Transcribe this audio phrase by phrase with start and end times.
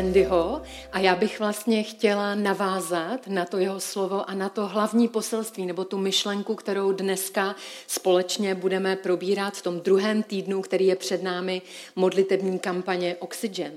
[0.00, 0.62] Randyho
[0.92, 5.66] a já bych vlastně chtěla navázat na to jeho slovo a na to hlavní poselství
[5.66, 11.22] nebo tu myšlenku, kterou dneska společně budeme probírat v tom druhém týdnu, který je před
[11.22, 11.62] námi
[11.96, 13.72] modlitební kampaně Oxygen.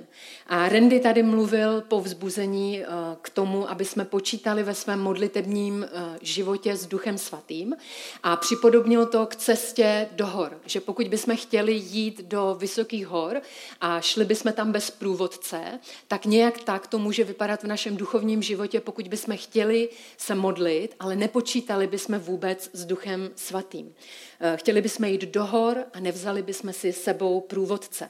[0.48, 2.86] A Randy tady mluvil po vzbuzení eh,
[3.22, 7.76] k tomu, aby jsme počítali ve svém modlitebním eh, životě s Duchem Svatým
[8.24, 13.42] a připodobnil to k cestě do hor, že pokud bychom chtěli jít do vysokých hor
[13.82, 15.80] a šli bychom tam bez průvodce,
[16.14, 20.96] tak nějak tak to může vypadat v našem duchovním životě, pokud bychom chtěli se modlit,
[21.00, 23.94] ale nepočítali bychom vůbec s Duchem Svatým.
[24.40, 28.10] Eh, chtěli bychom jít do hor a nevzali bychom si sebou průvodce.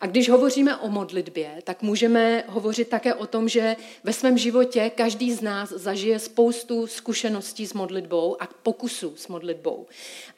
[0.00, 4.90] A když hovoříme o modlitbě, tak můžeme hovořit také o tom, že ve svém životě
[4.94, 9.86] každý z nás zažije spoustu zkušeností s modlitbou a pokusů s modlitbou.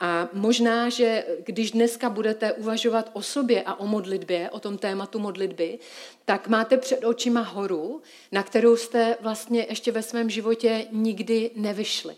[0.00, 5.18] A možná, že když dneska budete uvažovat o sobě a o modlitbě, o tom tématu
[5.18, 5.78] modlitby,
[6.24, 8.02] tak máte před očima horu,
[8.32, 12.16] na kterou jste vlastně ještě ve svém životě nikdy nevyšli.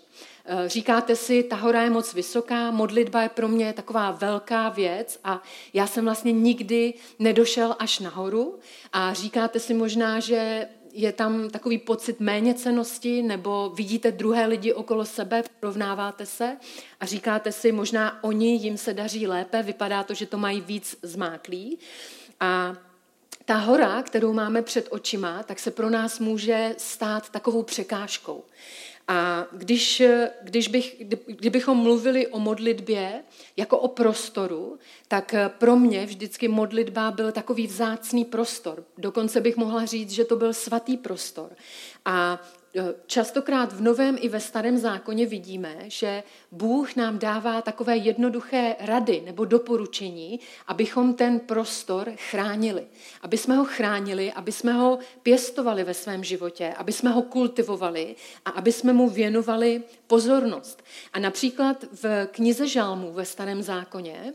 [0.48, 5.18] Eh, říkáte si, ta hora je moc vysoká, modlitba je pro mě taková velká věc
[5.24, 5.42] a
[5.72, 8.58] já jsem vlastně nikdy nedošel až nahoru
[8.92, 15.04] a říkáte si možná, že je tam takový pocit méněcenosti, nebo vidíte druhé lidi okolo
[15.04, 16.56] sebe, porovnáváte se
[17.00, 20.96] a říkáte si, možná oni, jim se daří lépe, vypadá to, že to mají víc
[21.02, 21.78] zmáklý.
[22.40, 22.76] A
[23.46, 28.44] ta hora, kterou máme před očima, tak se pro nás může stát takovou překážkou.
[29.08, 30.02] A když,
[30.42, 33.22] když bych, kdybychom mluvili o modlitbě
[33.56, 34.78] jako o prostoru,
[35.08, 38.84] tak pro mě vždycky modlitba byl takový vzácný prostor.
[38.98, 41.50] Dokonce bych mohla říct, že to byl svatý prostor.
[42.04, 42.42] A
[43.06, 46.22] častokrát v Novém i ve Starém zákoně vidíme, že
[46.52, 52.86] Bůh nám dává takové jednoduché rady nebo doporučení, abychom ten prostor chránili.
[53.22, 58.16] Aby jsme ho chránili, aby jsme ho pěstovali ve svém životě, aby jsme ho kultivovali
[58.44, 60.82] a aby jsme mu věnovali pozornost.
[61.12, 64.32] A například v knize Žálmů ve Starém zákoně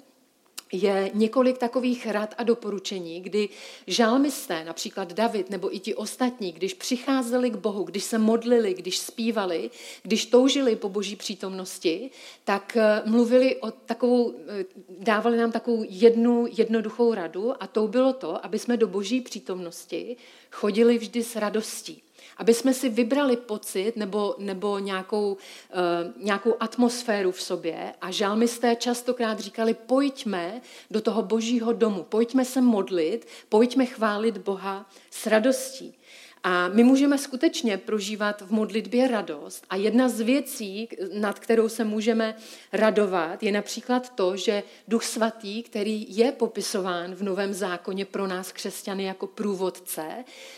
[0.72, 3.50] je několik takových rad a doporučení, kdy
[3.88, 8.98] žalmisté, například David nebo i ti ostatní, když přicházeli k Bohu, když se modlili, když
[8.98, 9.70] zpívali,
[10.04, 12.09] když toužili po boží přítomnosti,
[12.44, 14.66] tak eh, mluvili o takovou, eh,
[15.00, 20.18] dávali nám takovou jednu jednoduchou radu a to bylo to, aby jsme do boží přítomnosti
[20.52, 22.03] chodili vždy s radostí
[22.38, 28.75] aby jsme si vybrali pocit nebo, nebo nějakou, uh, nějakou atmosféru v sobě a žalmisté
[28.75, 35.94] častokrát říkali, pojďme do toho božího domu, pojďme se modlit, pojďme chválit Boha s radostí.
[36.44, 39.66] A my můžeme skutečně prožívat v modlitbě radost.
[39.69, 42.35] A jedna z věcí, nad kterou se můžeme
[42.74, 48.52] radovat, je například to, že Duch Svatý, který je popisován v Novém zákoně pro nás
[48.52, 50.03] křesťany jako průvodce,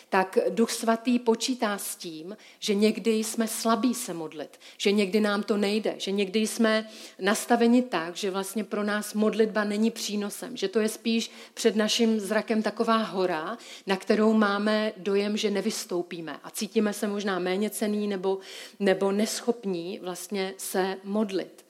[0.09, 5.43] tak Duch Svatý počítá s tím, že někdy jsme slabí se modlit, že někdy nám
[5.43, 6.89] to nejde, že někdy jsme
[7.19, 12.19] nastaveni tak, že vlastně pro nás modlitba není přínosem, že to je spíš před naším
[12.19, 13.57] zrakem taková hora,
[13.87, 18.39] na kterou máme dojem, že nevy vystoupíme a cítíme se možná méně cený nebo,
[18.79, 21.65] nebo neschopní vlastně se modlit.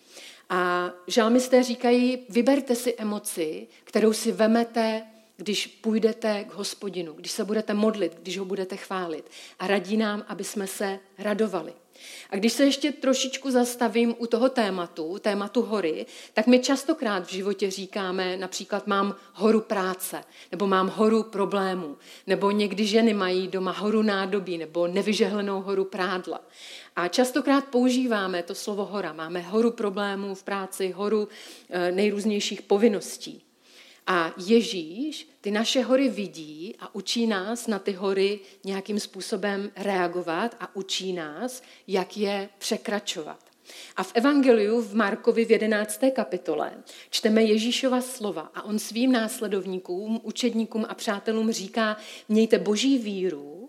[0.49, 5.03] A žalmisté říkají, vyberte si emoci, kterou si vemete,
[5.37, 9.29] když půjdete k hospodinu, když se budete modlit, když ho budete chválit.
[9.59, 11.73] A radí nám, aby jsme se radovali.
[12.29, 17.31] A když se ještě trošičku zastavím u toho tématu, tématu hory, tak my častokrát v
[17.31, 21.97] životě říkáme, například mám horu práce, nebo mám horu problémů,
[22.27, 26.41] nebo někdy ženy mají doma horu nádobí, nebo nevyžehlenou horu prádla.
[26.95, 29.13] A častokrát používáme to slovo hora.
[29.13, 31.27] Máme horu problémů v práci, horu
[31.69, 33.43] eh, nejrůznějších povinností.
[34.07, 40.55] A Ježíš ty naše hory vidí a učí nás na ty hory nějakým způsobem reagovat
[40.59, 43.39] a učí nás, jak je překračovat.
[43.95, 46.01] A v Evangeliu v Markovi v 11.
[46.15, 46.71] kapitole
[47.09, 51.97] čteme Ježíšova slova a on svým následovníkům, učedníkům a přátelům říká,
[52.29, 53.62] mějte boží víru,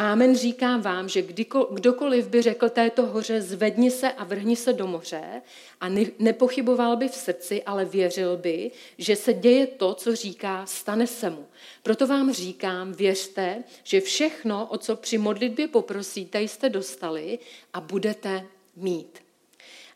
[0.00, 1.22] Amen říkám vám, že
[1.70, 5.42] kdokoliv by řekl této hoře, zvedni se a vrhni se do moře
[5.80, 11.06] a nepochyboval by v srdci, ale věřil by, že se děje to, co říká, stane
[11.06, 11.46] se mu.
[11.82, 17.38] Proto vám říkám, věřte, že všechno, o co při modlitbě poprosíte, jste dostali
[17.74, 18.46] a budete
[18.76, 19.27] mít.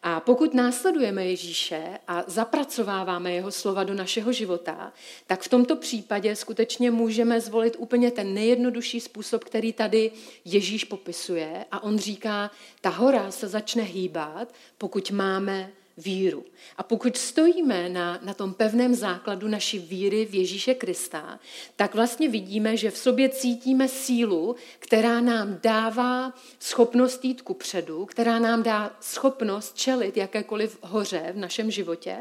[0.03, 4.93] A pokud následujeme Ježíše a zapracováváme jeho slova do našeho života,
[5.27, 10.11] tak v tomto případě skutečně můžeme zvolit úplně ten nejjednodušší způsob, který tady
[10.45, 11.65] Ježíš popisuje.
[11.71, 12.51] A on říká,
[12.81, 16.45] ta hora se začne hýbat, pokud máme víru.
[16.77, 21.41] A pokud stojíme na, na tom pevném základu naší víry v Ježíše Krista,
[21.77, 28.07] tak vlastně vidíme, že v sobě cítíme sílu, která nám dává schopnost jít ku předu,
[28.07, 32.17] která nám dá schopnost čelit jakékoliv hoře v našem životě.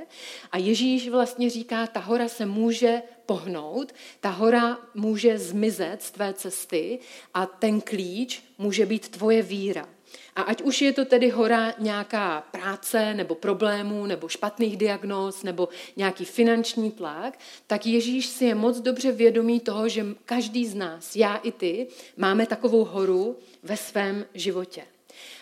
[0.51, 6.33] A Ježíš vlastně říká, ta hora se může pohnout, ta hora může zmizet z tvé
[6.33, 6.99] cesty
[7.33, 9.87] a ten klíč může být tvoje víra.
[10.35, 15.69] A ať už je to tedy hora nějaká práce nebo problémů nebo špatných diagnóz nebo
[15.95, 21.15] nějaký finanční tlak, tak Ježíš si je moc dobře vědomý toho, že každý z nás,
[21.15, 21.87] já i ty,
[22.17, 24.83] máme takovou horu ve svém životě.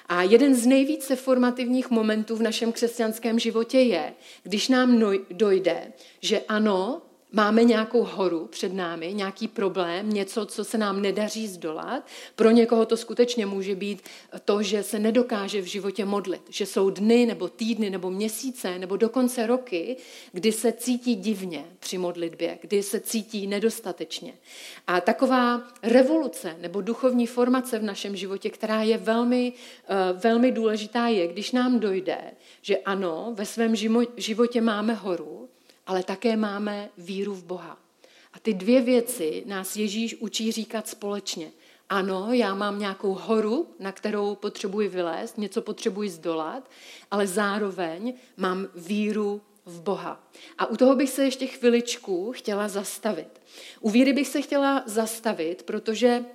[0.06, 4.14] A jeden z nejvíce formativních momentů v našem křesťanském životě je,
[4.44, 10.78] když nám dojde, že ano, Máme nějakou horu před námi, nějaký problém, něco, co se
[10.78, 12.08] nám nedaří zdolat.
[12.36, 14.02] Pro někoho to skutečně může být
[14.46, 16.42] to, že se nedokáže v životě modlit.
[16.50, 19.98] Že jsou dny nebo týdny nebo měsíce nebo dokonce roky,
[20.32, 24.34] kdy se cítí divně při modlitbě, kdy se cítí nedostatečně.
[24.88, 29.54] A taková revoluce nebo duchovní formace v našem životě, která je velmi,
[29.90, 32.18] eh, velmi důležitá, je, když nám dojde,
[32.62, 33.76] že ano, ve svém
[34.18, 35.49] životě máme horu,
[35.90, 37.78] ale také máme víru v Boha.
[38.34, 41.52] A ty dvě věci nás Ježíš učí říkat společně.
[41.90, 46.70] Ano, já mám nějakou horu, na kterou potřebuji vylézt, něco potřebuji zdolat,
[47.12, 50.24] ale zároveň mám víru v Boha.
[50.58, 53.42] A u toho bych se ještě chviličku chtěla zastavit.
[53.80, 56.26] U víry bych se chtěla zastavit, protože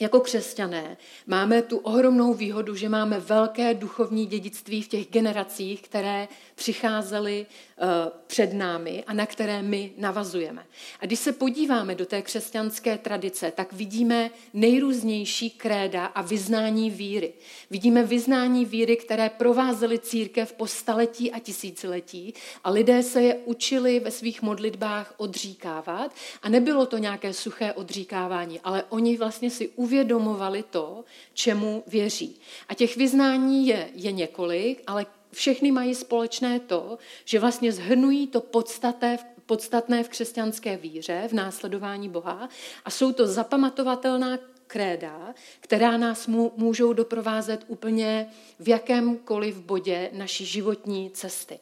[0.00, 0.96] jako křesťané
[1.26, 7.86] máme tu ohromnou výhodu, že máme velké duchovní dědictví v těch generacích, které přicházely eh,
[8.26, 10.66] před námi a na které my navazujeme.
[11.00, 17.32] A když se podíváme do té křesťanské tradice, tak vidíme nejrůznější kréda a vyznání víry.
[17.70, 22.34] Vidíme vyznání víry, které provázely církev po staletí a tisíciletí
[22.64, 28.60] a lidé se je učili ve svých modlitbách odříkávat a nebylo to nějaké suché odříkávání,
[28.60, 32.40] ale oni vlastně si uvědomovali to, čemu věří.
[32.68, 38.40] A těch vyznání je, je několik, ale všechny mají společné to, že vlastně zhrnují to
[38.40, 42.48] podstaté, podstatné v křesťanské víře, v následování Boha
[42.84, 44.38] a jsou to zapamatovatelná
[44.72, 46.26] kréda, která nás
[46.56, 48.26] můžou doprovázet úplně
[48.60, 51.58] v jakémkoliv bodě naší životní cesty.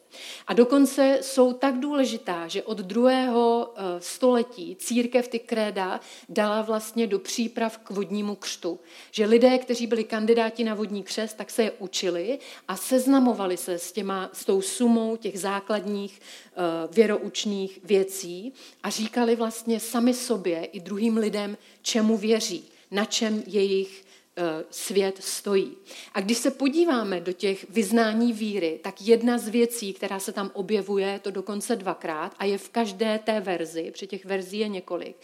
[0.47, 5.99] A dokonce jsou tak důležitá, že od druhého eh, století církev ty kréda
[6.29, 8.79] dala vlastně do příprav k vodnímu křtu.
[9.11, 13.79] Že lidé, kteří byli kandidáti na vodní křest, tak se je učili a seznamovali se
[13.79, 18.53] s, těma, s tou sumou těch základních uh, věroučných věcí
[18.83, 24.05] a říkali vlastně sami sobě i druhým lidem, čemu věří na čem jejich
[24.37, 25.77] eh, svět stojí.
[26.13, 30.51] A když se podíváme do těch vyznání víry, tak jedna z věcí, která se tam
[30.53, 35.15] objevuje, to dokonce dvakrát a je v každé té verzi, při těch verzí je několik,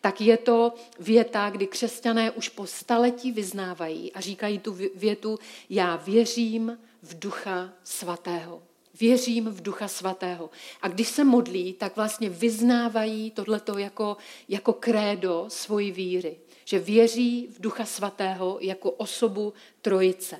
[0.00, 5.38] tak je to věta, kdy křesťané už po staletí vyznávají a říkají tu větu,
[5.70, 8.62] já věřím v ducha svatého.
[9.00, 10.50] Věřím v Ducha Svatého.
[10.82, 14.16] A když se modlí, tak vlastně vyznávají tohleto jako,
[14.48, 19.52] jako krédo svoji víry že věří v Ducha Svatého jako osobu
[19.82, 20.36] Trojice.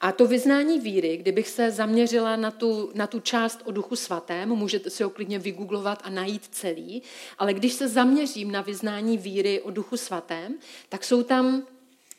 [0.00, 4.48] A to vyznání víry, kdybych se zaměřila na tu, na tu část o Duchu Svatém,
[4.48, 7.02] můžete si ho klidně vygooglovat a najít celý,
[7.38, 10.54] ale když se zaměřím na vyznání víry o Duchu Svatém,
[10.88, 11.66] tak jsou tam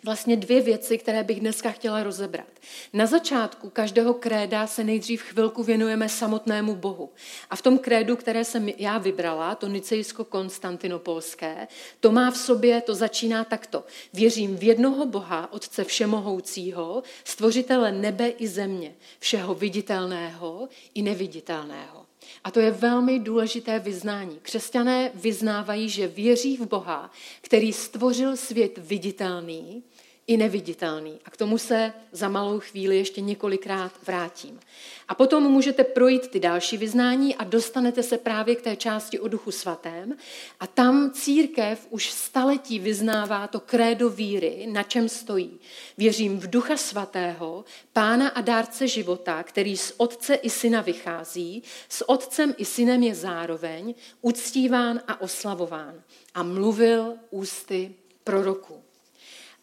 [0.04, 2.48] vlastně dvě věci, které bych dneska chtěla rozebrat.
[2.94, 7.10] Na začátku každého kréda se nejdřív chvilku věnujeme samotnému Bohu.
[7.50, 11.68] A v tom krédu, které jsem já vybrala, to nicejsko-konstantinopolské,
[12.00, 13.84] to má v sobě, to začíná takto.
[14.14, 22.04] Věřím v jednoho Boha, Otce Všemohoucího, stvořitele nebe i země, všeho viditelného i neviditelného.
[22.44, 24.40] A to je velmi důležité vyznání.
[24.42, 29.84] Křesťané vyznávají, že věří v Boha, který stvořil svět viditelný
[30.28, 31.20] i neviditelný.
[31.26, 34.60] A k tomu se za malou chvíli ještě několikrát vrátím.
[35.08, 39.28] A potom můžete projít ty další vyznání a dostanete se právě k té části o
[39.28, 40.16] duchu svatém.
[40.60, 45.60] A tam církev už staletí vyznává to krédo víry, na čem stojí.
[45.98, 52.10] Věřím v ducha svatého, pána a dárce života, který z otce i syna vychází, s
[52.10, 56.04] otcem i synem je zároveň, uctíván a oslavován.
[56.34, 58.84] A mluvil ústy proroků.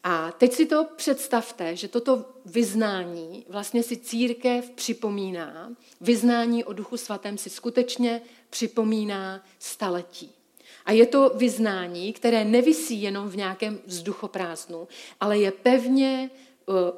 [0.05, 6.97] A teď si to představte, že toto vyznání vlastně si církev připomíná, vyznání o Duchu
[6.97, 10.33] Svatém si skutečně připomíná staletí.
[10.85, 14.89] A je to vyznání, které nevisí jenom v nějakém vzduchoprázdnu,
[15.21, 16.31] ale je pevně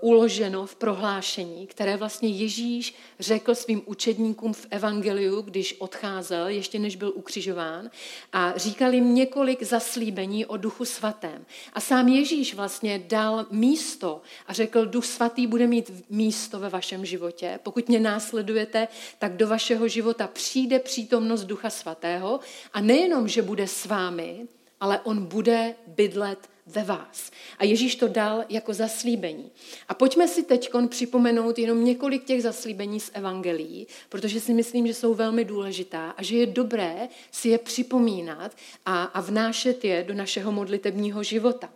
[0.01, 6.97] uloženo v prohlášení, které vlastně Ježíš řekl svým učedníkům v Evangeliu, když odcházel, ještě než
[6.97, 7.91] byl ukřižován,
[8.33, 11.47] a říkal jim několik zaslíbení o Duchu Svatém.
[11.73, 17.05] A sám Ježíš vlastně dal místo a řekl, Duch Svatý bude mít místo ve vašem
[17.05, 17.61] životě.
[17.63, 18.89] Pokud mě následujete,
[19.19, 22.41] tak do vašeho života přijde přítomnost Ducha Svatého
[22.73, 24.47] a nejenom, že bude s vámi,
[24.81, 27.31] ale on bude bydlet ve vás.
[27.59, 29.51] A Ježíš to dal jako zaslíbení.
[29.89, 34.95] A pojďme si teď připomenout jenom několik těch zaslíbení z Evangelií, protože si myslím, že
[34.95, 40.15] jsou velmi důležitá a že je dobré si je připomínat a, a vnášet je do
[40.15, 41.71] našeho modlitebního života.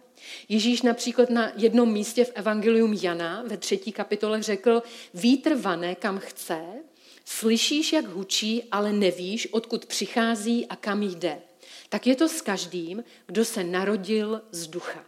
[0.49, 4.83] Ježíš například na jednom místě v Evangelium Jana ve třetí kapitole řekl,
[5.15, 6.61] vítr vane kam chce,
[7.25, 11.39] slyšíš, jak hučí, ale nevíš, odkud přichází a kam jde
[11.97, 15.05] tak je to s každým, kdo se narodil z ducha.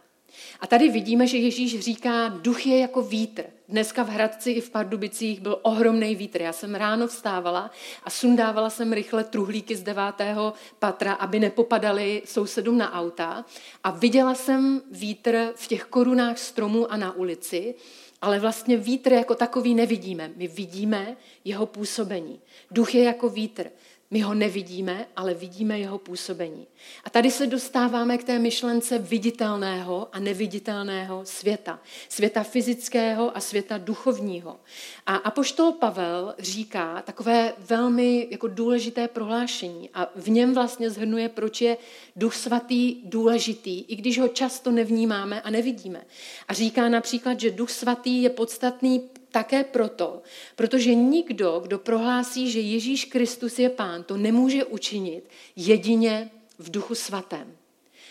[0.59, 3.43] A tady vidíme, že Ježíš říká, duch je jako vítr.
[3.67, 6.41] Dneska v Hradci i v Pardubicích byl ohromný vítr.
[6.41, 7.71] Já jsem ráno vstávala
[8.03, 13.45] a sundávala jsem rychle truhlíky z devátého patra, aby nepopadaly sousedům na auta.
[13.83, 17.75] A viděla jsem vítr v těch korunách stromů a na ulici,
[18.21, 20.31] ale vlastně vítr jako takový nevidíme.
[20.35, 22.39] My vidíme jeho působení.
[22.71, 23.69] Duch je jako vítr.
[24.11, 26.67] My ho nevidíme, ale vidíme jeho působení.
[27.03, 31.79] A tady se dostáváme k té myšlence viditelného a neviditelného světa.
[32.09, 34.59] Světa fyzického a světa duchovního.
[35.05, 41.61] A apoštol Pavel říká takové velmi jako důležité prohlášení a v něm vlastně zhrnuje, proč
[41.61, 41.77] je
[42.15, 46.05] duch svatý důležitý, i když ho často nevnímáme a nevidíme.
[46.47, 50.21] A říká například, že duch svatý je podstatný také proto,
[50.55, 56.95] protože nikdo, kdo prohlásí, že Ježíš Kristus je pán, to nemůže učinit jedině v duchu
[56.95, 57.55] svatém.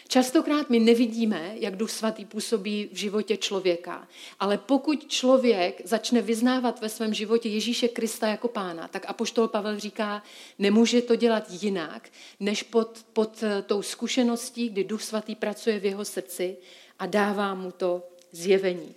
[0.09, 4.09] Častokrát my nevidíme, jak duch svatý působí v životě člověka,
[4.41, 9.79] ale pokud člověk začne vyznávat ve svém životě Ježíše Krista jako pána, tak apoštol Pavel
[9.79, 10.23] říká,
[10.59, 12.09] nemůže to dělat jinak,
[12.41, 16.57] než pod, pod tou zkušeností, kdy duch svatý pracuje v jeho srdci
[16.99, 18.95] a dává mu to zjevení.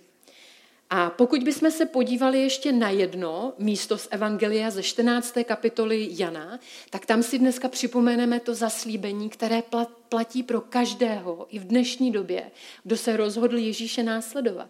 [0.94, 5.34] A pokud bychom se podívali ještě na jedno místo z Evangelia ze 14.
[5.44, 9.62] kapitoly Jana, tak tam si dneska připomeneme to zaslíbení, které
[10.08, 12.50] platí pro každého i v dnešní době,
[12.84, 14.68] kdo se rozhodl Ježíše následovat.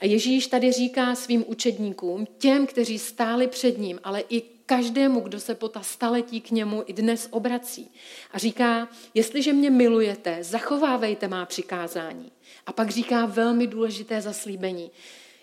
[0.00, 5.40] A Ježíš tady říká svým učedníkům, těm, kteří stáli před ním, ale i každému, kdo
[5.40, 7.90] se po ta staletí k němu i dnes obrací.
[8.32, 12.32] A říká, jestliže mě milujete, zachovávejte má přikázání.
[12.66, 14.90] A pak říká velmi důležité zaslíbení.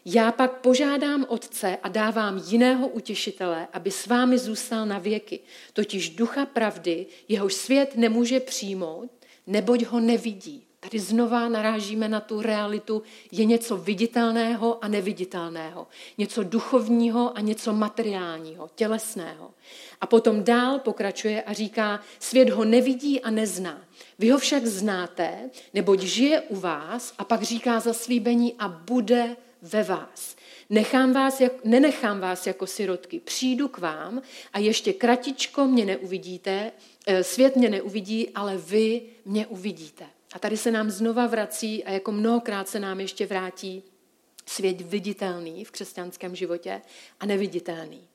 [0.05, 5.39] Já pak požádám Otce a dávám jiného utěšitele, aby s vámi zůstal na věky,
[5.74, 9.12] totiž ducha pravdy, jehož svět nemůže přijmout,
[9.48, 10.63] neboť ho nevidí.
[10.79, 17.74] Tady znova narážíme na tu realitu, je něco viditelného a neviditelného, něco duchovního a něco
[17.74, 19.53] materiálního, tělesného.
[20.01, 23.81] A potom dál pokračuje a říká, svět ho nevidí a nezná.
[24.19, 29.84] Vy ho však znáte, neboť žije u vás a pak říká zaslíbení a bude ve
[29.84, 30.36] vás.
[30.70, 34.22] Nechám vás, jak, nenechám vás jako sirotky, přijdu k vám
[34.53, 36.72] a ještě kratičko mě neuvidíte,
[37.08, 40.05] eh, svět mě neuvidí, ale vy mě uvidíte.
[40.34, 43.84] A tady se nám znova vrací a jako mnohokrát se nám ještě vrátí
[44.46, 46.82] svět viditelný v křesťanském životě
[47.20, 48.08] a neviditelný.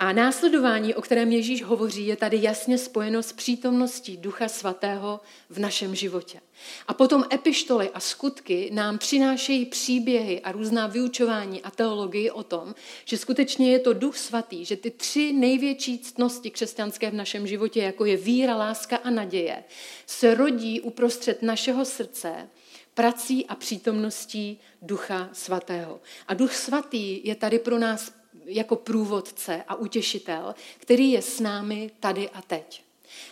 [0.00, 5.58] A následování, o kterém Ježíš hovoří, je tady jasně spojeno s přítomností Ducha Svatého v
[5.58, 6.40] našem životě.
[6.88, 12.74] A potom epištoly a skutky nám přinášejí příběhy a různá vyučování a teologii o tom,
[13.04, 17.82] že skutečně je to Duch Svatý, že ty tři největší ctnosti křesťanské v našem životě,
[17.82, 19.64] jako je víra, láska a naděje,
[20.06, 22.48] se rodí uprostřed našeho srdce
[22.94, 26.00] prací a přítomností Ducha Svatého.
[26.28, 31.90] A Duch Svatý je tady pro nás jako průvodce a utěšitel, který je s námi
[32.00, 32.82] tady a teď.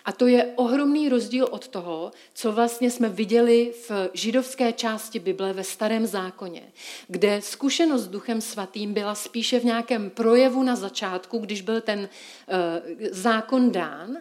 [0.04, 5.52] A to je ohromný rozdíl od toho, co vlastně jsme viděli v židovské části Bible
[5.52, 6.62] ve Starém zákoně,
[7.08, 11.98] kde zkušenost s Duchem Svatým byla spíše v nějakém projevu na začátku, když byl ten
[11.98, 14.16] uh, zákon dán,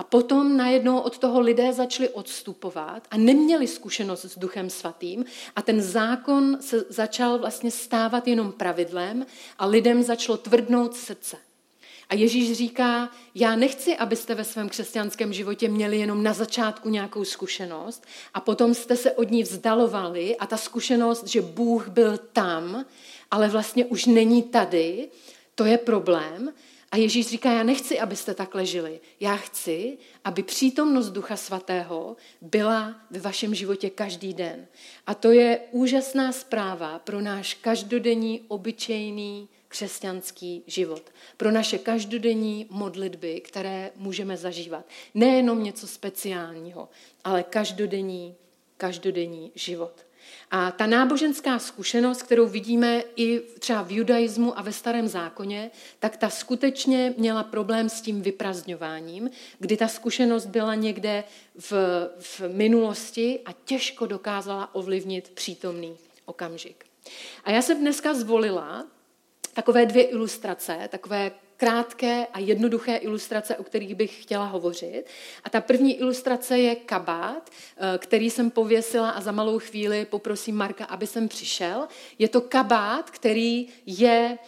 [0.00, 5.24] a potom najednou od toho lidé začali odstupovat a neměli zkušenost s Duchem Svatým
[5.56, 9.26] a ten zákon se začal vlastně stávat jenom pravidlem
[9.58, 11.36] a lidem začalo tvrdnout srdce.
[12.08, 17.24] A Ježíš říká, já nechci, abyste ve svém křesťanském životě měli jenom na začátku nějakou
[17.24, 22.84] zkušenost a potom jste se od ní vzdalovali a ta zkušenost, že Bůh byl tam,
[23.30, 25.08] ale vlastně už není tady,
[25.54, 26.52] to je problém.
[26.92, 29.00] A Ježíš říká, já nechci, abyste takhle žili.
[29.20, 34.66] Já chci, aby přítomnost Ducha Svatého byla ve vašem životě každý den.
[35.06, 41.02] A to je úžasná zpráva pro náš každodenní, obyčejný, křesťanský život.
[41.36, 44.84] Pro naše každodenní modlitby, které můžeme zažívat.
[45.14, 46.88] Nejenom něco speciálního,
[47.24, 48.34] ale každodenní,
[48.76, 50.06] každodenní život.
[50.50, 56.16] A ta náboženská zkušenost, kterou vidíme i třeba v judaismu a ve starém zákoně, tak
[56.16, 61.24] ta skutečně měla problém s tím vyprazňováním, kdy ta zkušenost byla někde
[61.58, 61.72] v,
[62.20, 66.84] v minulosti a těžko dokázala ovlivnit přítomný okamžik.
[67.44, 68.86] A já jsem dneska zvolila
[69.54, 71.30] takové dvě ilustrace, takové
[71.60, 75.04] krátké a jednoduché ilustrace, o kterých bych chtěla hovořit.
[75.44, 80.56] A ta první ilustrace je kabát, eh, který jsem pověsila a za malou chvíli poprosím
[80.56, 81.88] Marka, aby sem přišel.
[82.18, 84.38] Je to kabát, který je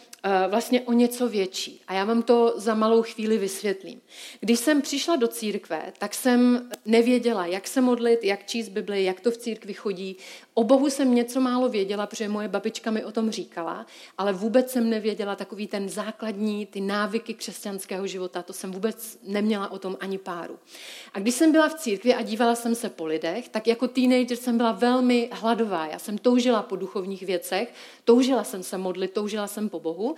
[0.49, 1.81] vlastně o něco větší.
[1.87, 4.01] A já vám to za malou chvíli vysvětlím.
[4.39, 9.19] Když jsem přišla do církve, tak jsem nevěděla, jak se modlit, jak číst Bibli, jak
[9.19, 10.17] to v církvi chodí.
[10.53, 13.85] O Bohu jsem něco málo věděla, protože moje babička mi o tom říkala,
[14.17, 19.71] ale vůbec jsem nevěděla takový ten základní, ty návyky křesťanského života, to jsem vůbec neměla
[19.71, 20.59] o tom ani páru.
[21.13, 24.37] A když jsem byla v církvi a dívala jsem se po lidech, tak jako teenager
[24.37, 25.87] jsem byla velmi hladová.
[25.87, 30.12] Já jsem toužila po duchovních věcech, toužila jsem se modlit, toužila jsem po Bohu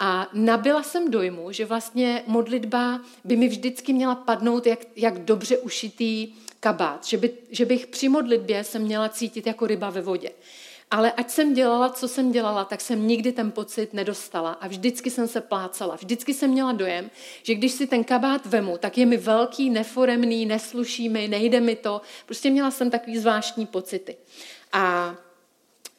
[0.00, 5.58] a nabila jsem dojmu, že vlastně modlitba by mi vždycky měla padnout jak, jak dobře
[5.58, 10.30] ušitý kabát, že, by, že bych při modlitbě se měla cítit jako ryba ve vodě.
[10.90, 15.10] Ale ať jsem dělala, co jsem dělala, tak jsem nikdy ten pocit nedostala a vždycky
[15.10, 15.96] jsem se plácala.
[15.96, 17.10] Vždycky jsem měla dojem,
[17.42, 21.76] že když si ten kabát vemu, tak je mi velký, neforemný, nesluší mi, nejde mi
[21.76, 22.00] to.
[22.26, 24.16] Prostě měla jsem takový zvláštní pocity.
[24.72, 25.14] A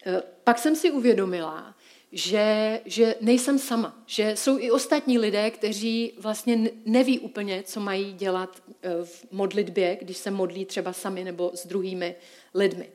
[0.05, 1.75] e, pak jsem si uvědomila,
[2.11, 8.13] že, že nejsem sama, že jsou i ostatní lidé, kteří vlastně neví úplně, co mají
[8.13, 12.15] dělat eh, v modlitbě, když se modlí třeba sami nebo s druhými
[12.53, 12.89] lidmi.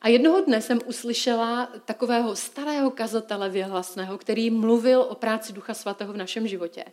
[0.00, 6.12] A jednoho dne jsem uslyšela takového starého kazatele věhlasného, který mluvil o práci Ducha Svatého
[6.12, 6.84] v našem životě.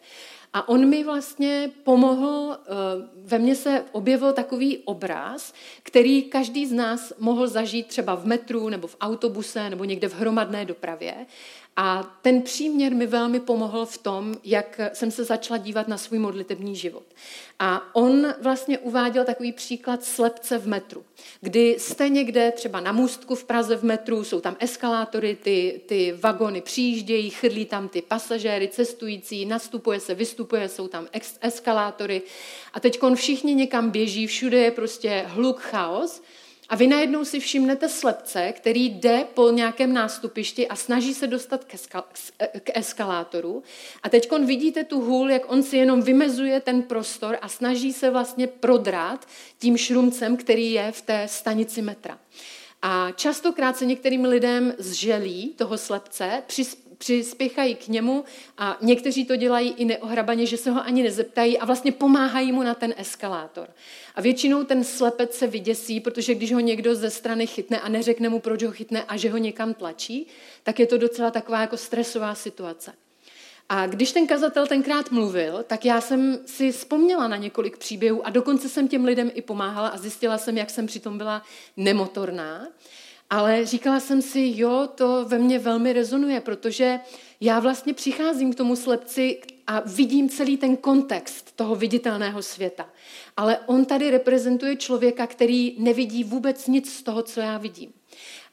[0.53, 2.71] A on mi vlastně pomohl, eh,
[3.15, 8.69] ve mně se objevil takový obraz, který každý z nás mohl zažít třeba v metru
[8.69, 11.25] nebo v autobuse nebo někde v hromadné dopravě.
[11.77, 16.19] A ten příměr mi velmi pomohl v tom, jak jsem se začala dívat na svůj
[16.19, 17.03] modlitební život.
[17.59, 21.05] A on vlastně uváděl takový příklad slepce v metru,
[21.41, 26.17] kdy jste někde třeba na můstku v Praze v metru, jsou tam eskalátory, ty, ty
[26.19, 32.21] vagony přijíždějí, chrlí tam ty pasažéry, cestující, nastupuje se, vystupuje, jsou tam ex- eskalátory
[32.73, 36.21] a teď všichni někam běží, všude je prostě hluk, chaos
[36.69, 41.63] a vy najednou si všimnete slepce, který jde po nějakém nástupišti a snaží se dostat
[41.63, 42.03] k, eskal-
[42.63, 43.63] k eskalátoru.
[44.03, 48.09] A teď vidíte tu hůl, jak on si jenom vymezuje ten prostor a snaží se
[48.09, 49.25] vlastně prodrát
[49.59, 52.19] tím šrumcem, který je v té stanici metra.
[52.81, 56.43] A častokrát se některým lidem zželí toho slepce,
[56.97, 58.23] přispěchají k němu
[58.57, 62.63] a někteří to dělají i neohrabaně, že se ho ani nezeptají a vlastně pomáhají mu
[62.63, 63.67] na ten eskalátor.
[64.15, 68.29] A většinou ten slepec se vyděsí, protože když ho někdo ze strany chytne a neřekne
[68.29, 70.27] mu, proč ho chytne a že ho někam tlačí,
[70.63, 72.93] tak je to docela taková jako stresová situace.
[73.69, 78.29] A když ten kazatel tenkrát mluvil, tak já jsem si vzpomněla na několik příběhů a
[78.29, 81.41] dokonce jsem těm lidem i pomáhala a zjistila jsem, jak jsem přitom byla
[81.77, 82.67] nemotorná.
[83.29, 86.99] Ale říkala jsem si, jo, to ve mně velmi rezonuje, protože
[87.41, 92.89] já vlastně přicházím k tomu slepci a vidím celý ten kontext toho viditelného světa.
[93.37, 97.93] Ale on tady reprezentuje člověka, který nevidí vůbec nic z toho, co já vidím.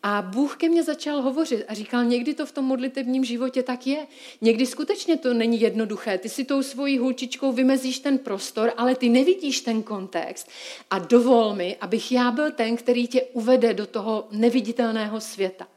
[0.03, 3.87] A Bůh ke mně začal hovořit a říkal, někdy to v tom modlitebním životě tak
[3.87, 4.07] je.
[4.41, 6.19] Někdy skutečně to není jednoduché.
[6.19, 10.49] Ty si tou svojí hulčičkou vymezíš ten prostor, ale ty nevidíš ten kontext.
[10.91, 15.69] A dovol mi, abych já byl ten, který tě uvede do toho neviditelného světa.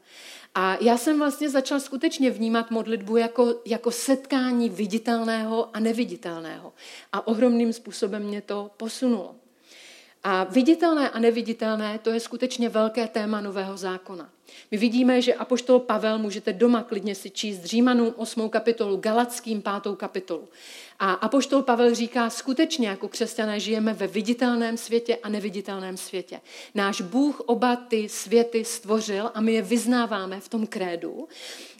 [0.54, 6.72] A já jsem vlastně začal skutečně vnímat modlitbu jako, jako setkání viditelného a neviditelného.
[7.12, 9.34] A ohromným způsobem mě to posunulo.
[10.28, 14.28] A viditelné a neviditelné, to je skutečně velké téma Nového zákona.
[14.70, 18.48] My vidíme, že apoštol Pavel, můžete doma klidně si číst Římanům 8.
[18.48, 19.96] kapitolu, Galackým 5.
[19.96, 20.48] kapitolu.
[20.98, 26.40] A apoštol Pavel říká, skutečně jako křesťané žijeme ve viditelném světě a neviditelném světě.
[26.74, 31.28] Náš Bůh oba ty světy stvořil a my je vyznáváme v tom krédu.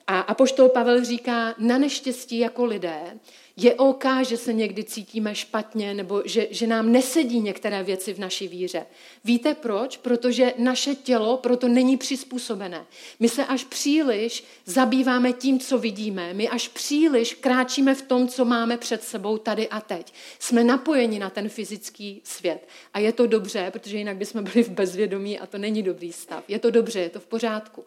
[0.06, 3.18] A apoštol Pavel říká, na neštěstí jako lidé
[3.56, 8.18] je OK, že se někdy cítíme špatně nebo že, že nám nesedí některé věci v
[8.18, 8.86] naší víře.
[9.24, 9.96] Víte proč?
[9.96, 12.86] Protože naše tělo proto není přizpůsobené.
[13.20, 16.34] My se až příliš zabýváme tím, co vidíme.
[16.34, 20.12] My až příliš kráčíme v tom, co máme před sebou tady a teď.
[20.38, 22.68] Jsme napojeni na ten fyzický svět.
[22.94, 26.44] A je to dobře, protože jinak bychom byli v bezvědomí a to není dobrý stav.
[26.48, 27.84] Je to dobře, je to v pořádku.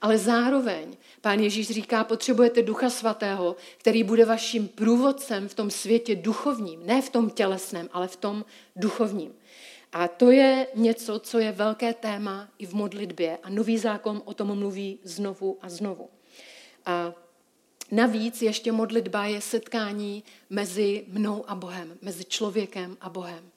[0.00, 6.16] Ale zároveň pán Ježíš říká, potřebujete ducha svatého, který bude vaším průvodcem v tom světě
[6.16, 6.86] duchovním.
[6.86, 8.44] Ne v tom tělesném, ale v tom
[8.76, 9.34] duchovním.
[9.92, 13.38] A to je něco, co je velké téma i v modlitbě.
[13.42, 16.08] A nový zákon o tom mluví znovu a znovu.
[16.86, 17.14] A
[17.90, 23.50] navíc ještě modlitba je setkání mezi mnou a Bohem, mezi člověkem a Bohem.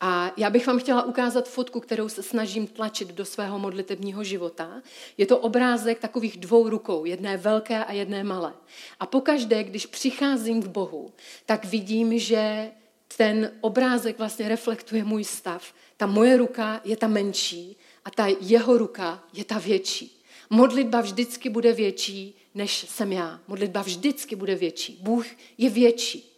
[0.00, 4.82] A já bych vám chtěla ukázat fotku, kterou se snažím tlačit do svého modlitebního života.
[5.18, 8.52] Je to obrázek takových dvou rukou, jedné velké a jedné malé.
[9.00, 11.12] A pokaždé, když přicházím k Bohu,
[11.46, 12.70] tak vidím, že
[13.16, 15.74] ten obrázek vlastně reflektuje můj stav.
[15.96, 20.22] Ta moje ruka je ta menší a ta jeho ruka je ta větší.
[20.50, 23.40] Modlitba vždycky bude větší, než jsem já.
[23.48, 24.98] Modlitba vždycky bude větší.
[25.02, 25.26] Bůh
[25.58, 26.29] je větší.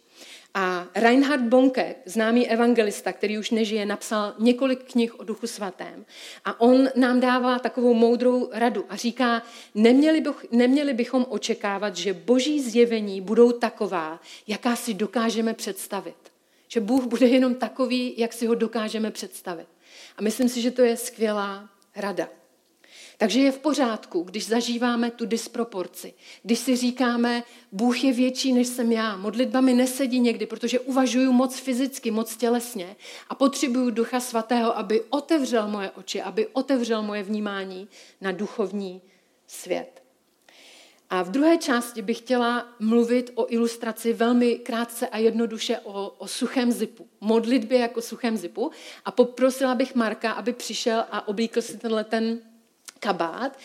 [0.55, 6.05] A Reinhard Bonke, známý evangelista, který už nežije, napsal několik knih o Duchu Svatém.
[6.45, 9.43] A on nám dává takovou moudrou radu a říká,
[9.75, 16.15] neměli, bych, neměli bychom očekávat, že boží zjevení budou taková, jaká si dokážeme představit.
[16.67, 19.67] Že Bůh bude jenom takový, jak si ho dokážeme představit.
[20.17, 22.27] A myslím si, že to je skvělá rada.
[23.23, 26.13] Takže je v pořádku, když zažíváme tu disproporci.
[26.43, 29.17] Když si říkáme, Bůh je větší, než jsem já.
[29.17, 32.95] Modlitba mi nesedí někdy, protože uvažuju moc fyzicky, moc tělesně
[33.29, 37.87] a potřebuju Ducha Svatého, aby otevřel moje oči, aby otevřel moje vnímání
[38.21, 39.01] na duchovní
[39.47, 40.03] svět.
[41.09, 46.27] A v druhé části bych chtěla mluvit o ilustraci velmi krátce a jednoduše o, o
[46.27, 47.07] suchém zipu.
[47.21, 48.71] Modlitbě jako suchém zipu.
[49.05, 52.39] A poprosila bych Marka, aby přišel a oblíkl si tenhle ten
[53.03, 53.57] kabát.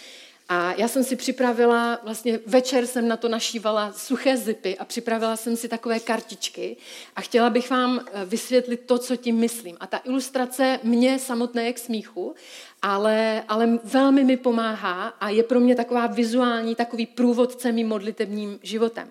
[0.49, 5.37] A já jsem si připravila, vlastně večer jsem na to našívala suché zipy a připravila
[5.37, 6.77] jsem si takové kartičky
[7.17, 9.77] a chtěla bych vám eh, vysvětlit to, co tím myslím.
[9.81, 12.35] A ta ilustrace mě samotné je k smíchu,
[12.83, 18.59] ale, ale velmi mi pomáhá a je pro mě taková vizuální, takový průvodce mým modlitebním
[18.63, 19.09] životem.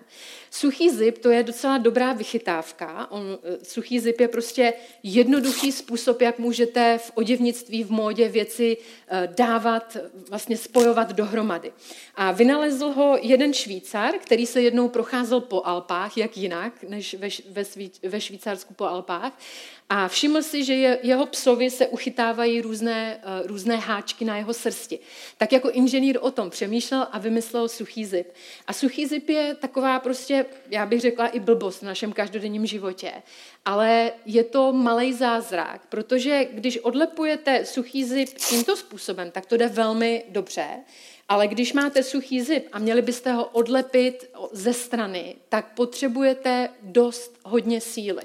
[0.50, 3.10] Suchý zip to je docela dobrá vychytávka.
[3.10, 8.76] On, eh, suchý zip je prostě jednoduchý způsob, jak můžete v oděvnictví, v módě věci
[9.08, 9.96] eh, dávat,
[10.28, 11.72] vlastně spojovat dohromady.
[12.14, 17.28] A vynalezl ho jeden Švýcar, který se jednou procházel po Alpách, jak jinak, než ve,
[17.50, 17.64] ve,
[18.08, 19.32] ve Švýcarsku po Alpách.
[19.90, 24.54] A všiml si, že je, jeho psovi se uchytávají různé, uh, různé háčky na jeho
[24.54, 24.98] srsti.
[25.36, 28.32] Tak jako inženýr o tom přemýšlel a vymyslel suchý zip.
[28.66, 33.12] A suchý zip je taková prostě, já bych řekla, i blbost v našem každodenním životě.
[33.68, 39.68] Ale je to malý zázrak, protože když odlepujete suchý zip tímto způsobem, tak to jde
[39.68, 40.66] velmi dobře.
[41.28, 47.38] Ale když máte suchý zip a měli byste ho odlepit ze strany, tak potřebujete dost
[47.44, 48.22] hodně síly.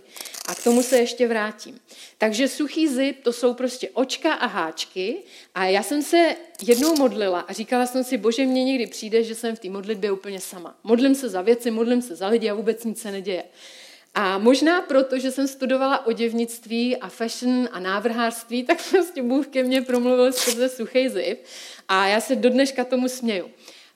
[0.48, 1.80] A k tomu se ještě vrátím.
[2.18, 5.18] Takže suchý zip, to jsou prostě očka a háčky.
[5.56, 6.36] A já jsem se
[6.68, 10.12] jednou modlila a říkala jsem si, bože, mně někdy přijde, že jsem v té modlitbě
[10.12, 10.76] úplně sama.
[10.84, 13.44] Modlím se za věci, modlím se za lidi a vůbec nic se neděje.
[14.16, 19.64] A možná proto, že jsem studovala oděvnictví a fashion a návrhářství, tak prostě Bůh ke
[19.64, 21.44] mně promluvil skrze suchý zip.
[21.88, 23.52] A já se do dneška tomu směju.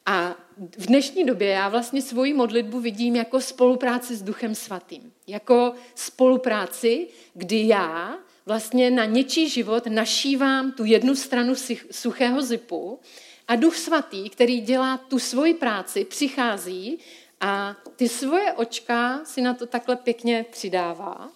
[0.05, 0.35] A
[0.77, 5.11] v dnešní době já vlastně svoji modlitbu vidím jako spolupráci s Duchem Svatým.
[5.27, 11.53] Jako spolupráci, kdy já vlastně na něčí život našívám tu jednu stranu
[11.91, 12.99] suchého zipu
[13.47, 16.99] a Duch Svatý, který dělá tu svoji práci, přichází
[17.41, 21.29] a ty svoje očka si na to takhle pěkně přidává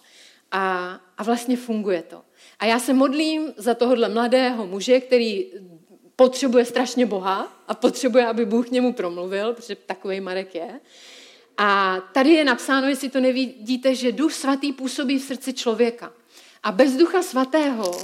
[0.50, 2.22] a, a vlastně funguje to.
[2.58, 5.46] A já se modlím za tohohle mladého muže, který
[6.16, 10.80] potřebuje strašně Boha a potřebuje, aby Bůh němu promluvil, protože takový Marek je.
[11.58, 16.12] A tady je napsáno, jestli to nevidíte, že Duch Svatý působí v srdci člověka.
[16.62, 18.02] A bez Ducha Svatého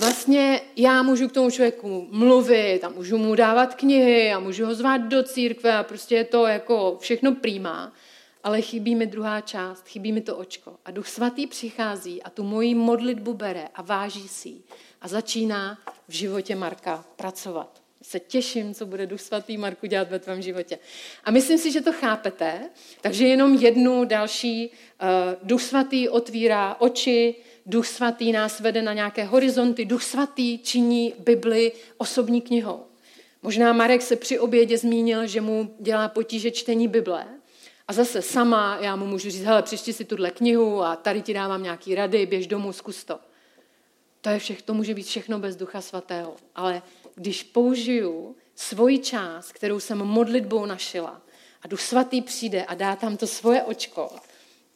[0.00, 4.74] vlastně já můžu k tomu člověku mluvit a můžu mu dávat knihy a můžu ho
[4.74, 7.92] zvát do církve a prostě je to jako všechno přímá,
[8.44, 10.76] ale chybí mi druhá část, chybí mi to očko.
[10.84, 14.54] A Duch Svatý přichází a tu moji modlitbu bere a váží si
[15.00, 17.82] a začíná v životě Marka pracovat.
[18.02, 20.78] Se těším, co bude Duch Svatý Marku dělat ve tvém životě.
[21.24, 22.70] A myslím si, že to chápete,
[23.00, 24.70] takže jenom jednu další.
[24.70, 25.08] Uh,
[25.42, 27.34] Duch Svatý otvírá oči,
[27.68, 32.84] Duch Svatý nás vede na nějaké horizonty, Duch Svatý činí Bibli osobní knihou.
[33.42, 37.26] Možná Marek se při obědě zmínil, že mu dělá potíže čtení Bible.
[37.88, 41.34] A zase sama já mu můžu říct, hele, přečti si tuhle knihu a tady ti
[41.34, 43.20] dávám nějaký rady, běž domů, zkus to.
[44.20, 46.36] To, je všech, to může být všechno bez Ducha Svatého.
[46.54, 46.82] Ale
[47.14, 51.20] když použiju svoji část, kterou jsem modlitbou našila,
[51.62, 54.08] a Duch Svatý přijde a dá tam to svoje očko,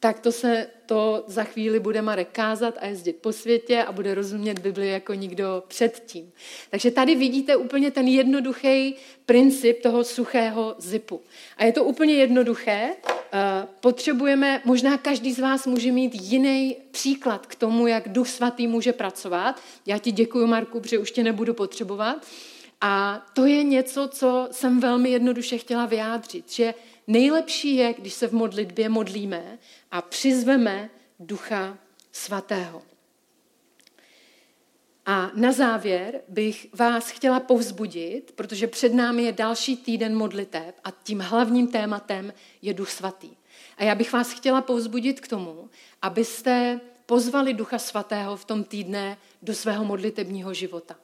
[0.03, 4.15] tak to se to za chvíli bude Marek kázat a jezdit po světě a bude
[4.15, 6.31] rozumět Bibli jako nikdo předtím.
[6.69, 11.21] Takže tady vidíte úplně ten jednoduchý princip toho suchého zipu.
[11.57, 12.89] A je to úplně jednoduché.
[13.33, 18.67] Eh, potřebujeme, možná každý z vás může mít jiný příklad k tomu, jak Duch Svatý
[18.67, 19.61] může pracovat.
[19.85, 22.25] Já ti děkuji, Marku, protože už tě nebudu potřebovat.
[22.81, 26.73] A to je něco, co jsem velmi jednoduše chtěla vyjádřit, že
[27.07, 29.59] nejlepší je, když se v modlitbě modlíme
[29.91, 30.89] a přizveme
[31.19, 31.77] Ducha
[32.11, 32.81] Svatého.
[35.05, 40.91] A na závěr bych vás chtěla povzbudit, protože před námi je další týden modliteb a
[40.91, 43.29] tím hlavním tématem je Duch Svatý.
[43.77, 45.69] A já bych vás chtěla povzbudit k tomu,
[46.01, 50.95] abyste pozvali Ducha Svatého v tom týdne do svého modlitebního života.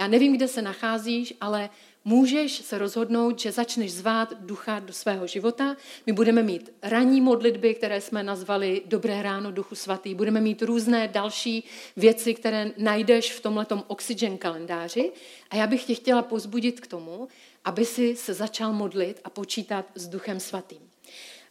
[0.00, 1.70] Já nevím, kde se nacházíš, ale
[2.04, 5.76] můžeš se rozhodnout, že začneš zvát ducha do svého života.
[6.06, 10.14] My budeme mít ranní modlitby, které jsme nazvali Dobré ráno duchu svatý.
[10.14, 11.64] Budeme mít různé další
[11.96, 15.12] věci, které najdeš v tomhletom Oxygen kalendáři.
[15.50, 17.28] A já bych tě chtěla pozbudit k tomu,
[17.64, 20.90] aby si se začal modlit a počítat s duchem svatým.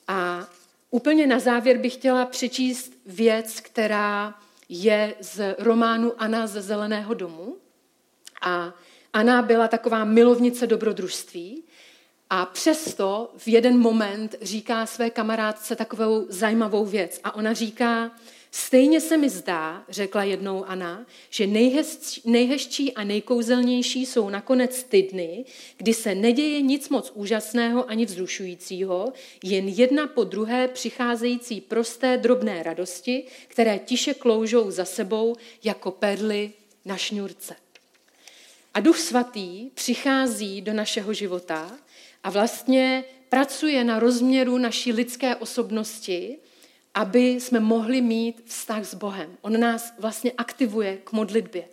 [0.08, 0.48] A
[0.92, 7.58] úplně na závěr bych chtěla přečíst věc, která je z románu Ana ze Zeleného domu.
[8.42, 8.74] A
[9.14, 11.64] Anna byla taková milovnice dobrodružství
[12.30, 17.20] a přesto v jeden moment říká své kamarádce takovou zajímavou věc.
[17.24, 18.12] A ona říká,
[18.52, 25.02] stejně se mi zdá, řekla jednou Anna, že nejhezčí, nejhezčí a nejkouzelnější jsou nakonec ty
[25.02, 25.46] dny,
[25.78, 32.64] kdy se neděje nic moc úžasného ani vzrušujícího, jen jedna po druhé přicházející prosté drobné
[32.64, 36.52] radosti, které tiše kloužou za sebou jako perly
[36.86, 37.56] na šňůrce.
[38.80, 41.72] A Duch Svatý přichází do našeho života
[42.24, 46.38] a vlastně pracuje na rozměru naší lidské osobnosti,
[46.94, 49.38] aby jsme mohli mít vztah s Bohem.
[49.42, 51.68] On nás vlastně aktivuje k modlitbě.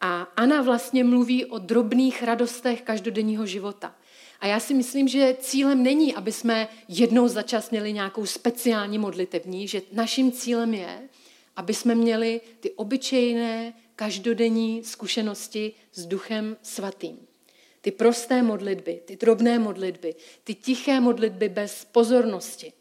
[0.00, 3.94] A Ana vlastně mluví o drobných radostech každodenního života.
[4.40, 8.98] A já si myslím, že cílem není, aby jsme jednou za čas měli nějakou speciální
[8.98, 11.08] modlitevní, že naším cílem je,
[11.56, 17.18] aby jsme měli ty obyčejné každodenní zkušenosti s Duchem Svatým.
[17.80, 22.72] Ty prosté modlitby, ty drobné modlitby, ty tiché modlitby bez pozornosti.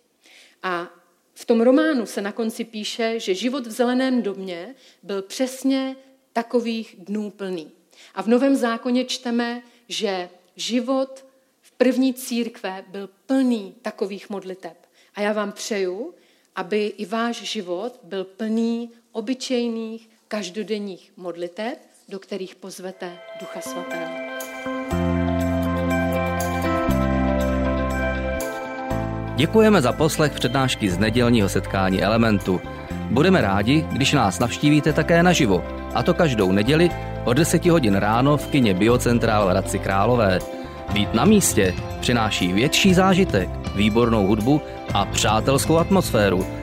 [0.63, 0.89] A
[1.33, 5.95] v tom románu se na konci píše, že život v zeleném domě byl přesně
[6.33, 7.71] takových dnů plný.
[8.15, 11.25] A v Novém zákoně čteme, že život
[11.61, 14.77] v první církve byl plný takových modliteb.
[15.15, 16.13] A já vám přeju,
[16.55, 21.77] aby i váš život byl plný obyčejných, každodenních modliteb,
[22.09, 24.13] do kterých pozvete Ducha Svatého.
[29.35, 32.61] Děkujeme za poslech přednášky z nedělního setkání Elementu.
[33.09, 36.89] Budeme rádi, když nás navštívíte také naživo, a to každou neděli
[37.25, 40.39] od 10 hodin ráno v kině Biocentrál Hradci Králové.
[40.93, 44.61] Být na místě přináší větší zážitek, výbornou hudbu
[44.93, 46.62] a přátelskou atmosféru,